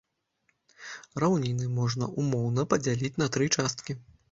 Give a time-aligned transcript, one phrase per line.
[1.25, 4.01] Раўніны можна ўмоўна падзяліць на тры часткі.